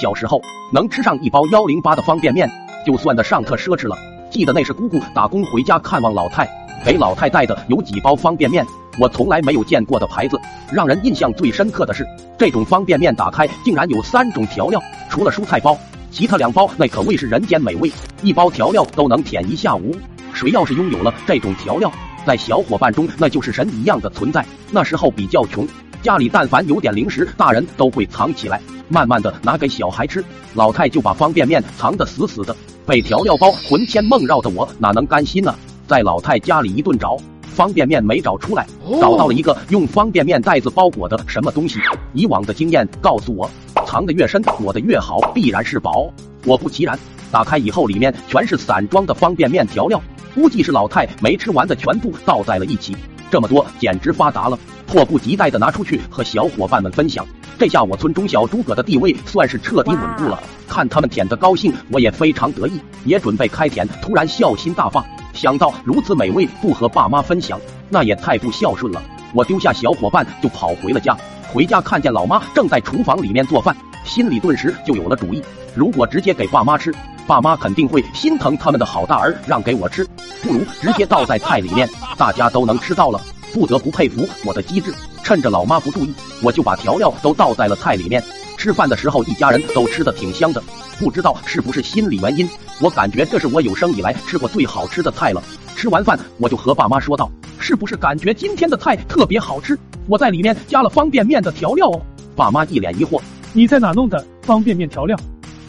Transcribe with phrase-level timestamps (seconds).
[0.00, 0.40] 小时候
[0.72, 2.50] 能吃上一包幺零八的方便面，
[2.86, 3.94] 就算得上特奢侈了。
[4.30, 6.48] 记得那是姑姑打工回家看望老太，
[6.82, 8.64] 给老太带的有几包方便面，
[8.98, 10.40] 我从来没有见过的牌子。
[10.72, 12.06] 让人印象最深刻的是，
[12.38, 15.76] 这种方便面打开竟然有三种调料，除了蔬菜包，
[16.10, 17.92] 其他两包那可谓是人间美味，
[18.22, 19.94] 一包调料都能舔一下午。
[20.32, 21.92] 谁要是拥有了这种调料，
[22.24, 24.42] 在小伙伴中那就是神一样的存在。
[24.70, 25.66] 那时候比较穷，
[26.02, 28.58] 家里但凡有点零食，大人都会藏起来，
[28.88, 30.24] 慢慢的拿给小孩吃。
[30.54, 32.56] 老太就把方便面藏得死死的。
[32.86, 35.54] 被调料包魂牵梦绕的我哪能甘心呢？
[35.86, 38.66] 在老太家里一顿找，方便面没找出来，
[38.98, 41.78] 找到了一个用方便面袋子包裹的什么东西。
[42.14, 43.48] 以往的经验告诉我，
[43.86, 46.10] 藏得越深，裹得越好，必然是宝。
[46.44, 46.98] 果不其然，
[47.30, 50.00] 打开以后里面全是散装的方便面调料，
[50.34, 52.96] 估计是老太没吃完的全部倒在了一起。
[53.30, 57.24] 这么多简直发达了，迫不及待的拿出去和小伙伴们分享。
[57.58, 60.42] 这下我村中小诸葛的地位算是彻底稳固了。
[60.66, 63.86] 看他们舔的高兴，我也非常得意，也准备开舔。
[64.02, 69.02] 突然孝心大发，想到如此美味不和爸妈分享，那也太不孝顺了。
[69.32, 71.16] 我丢下小伙伴就跑回了家。
[71.52, 75.42] 回家看见老妈正在厨房里面做饭，心里顿时就有了主意。
[75.74, 76.94] 如果直接给爸妈吃，
[77.30, 80.04] 爸妈肯定会心疼他们的好大儿让给我吃，
[80.42, 83.20] 不如直接倒在菜里面，大家都能吃到了。
[83.52, 84.92] 不得不佩服我的机智。
[85.22, 88.20] 趁着老妈不注意，我就把调料都倒在了菜里面。
[88.56, 90.60] 吃饭的时候，一家人都吃的挺香的。
[90.98, 95.40] 不知道是不是心理原因，我感觉这是我有生以来吃过最好吃的菜了。
[95.76, 99.78] 吃完饭，我就和爸妈说道：“是不是感觉今天的菜特别好吃？
[100.08, 102.02] 我在里面加了方便面的调料哦。”
[102.34, 103.20] 爸妈一脸疑惑
[103.54, 105.16] ：“你在哪弄的方便面调料？”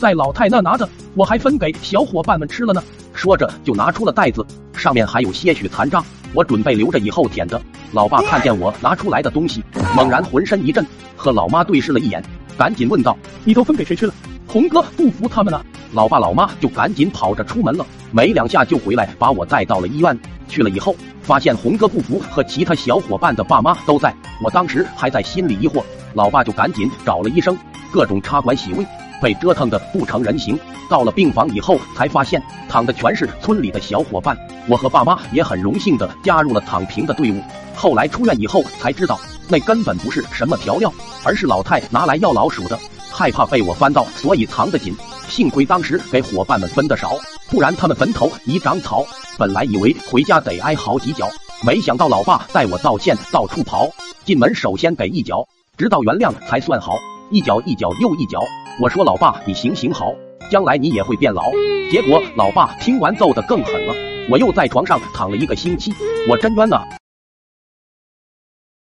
[0.01, 2.83] 在老太那拿的，我还分给小伙伴们吃了呢。
[3.13, 7.61] 说着就拿出了袋子，上面还有些许残渣，我准备留着以后舔的。
[7.91, 9.63] 老爸看见我拿出来的东西，
[9.95, 10.83] 猛然浑身一震，
[11.15, 12.19] 和老妈对视了一眼，
[12.57, 14.13] 赶紧问道：“你都分给谁吃了？
[14.47, 15.61] 红哥不服他们呢。”
[15.93, 20.19] 老爸老妈就赶紧跑着出门了，没两下就回来把我带到了医院。
[20.47, 24.11] 去了以后，发现红哥不服和其他小伙伴的爸妈都在，
[24.43, 25.83] 我当时还在心里疑惑，
[26.15, 27.55] 老爸就赶紧找了医生，
[27.93, 28.83] 各种插管洗胃。
[29.21, 30.59] 被折腾的不成人形，
[30.89, 34.37] 到了病房以后才发现躺的全是村里的小伙伴。
[34.67, 37.41] 我和爸妈也很荣幸的加入了躺平的队伍。
[37.75, 40.91] 后来出院以后才知道，那根本不是什么调料，
[41.23, 42.77] 而是老太拿来药老鼠的，
[43.11, 44.95] 害怕被我翻到，所以藏得紧。
[45.29, 47.15] 幸亏当时给伙伴们分的少，
[47.49, 49.05] 不然他们坟头已长草。
[49.37, 51.29] 本来以为回家得挨好几脚，
[51.65, 53.89] 没想到老爸带我道歉，到处跑。
[54.25, 56.97] 进门首先给一脚，直到原谅才算好。
[57.31, 58.39] 一脚一脚又一脚。
[58.81, 60.13] 我说老爸，你行行好，
[60.51, 61.51] 将来你也会变老。
[61.89, 63.93] 结果老爸听完揍得更狠了，
[64.29, 65.93] 我又在床上躺了一个星期，
[66.29, 67.00] 我真冤呐！